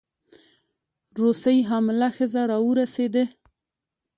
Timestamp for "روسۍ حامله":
1.19-2.09